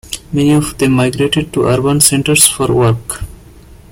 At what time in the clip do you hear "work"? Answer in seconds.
2.73-3.21